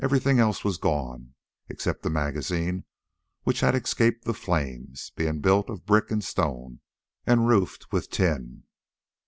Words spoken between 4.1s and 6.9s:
the flames, being built of brick and stone,